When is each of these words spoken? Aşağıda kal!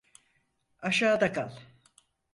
Aşağıda 0.81 1.33
kal! 1.33 1.49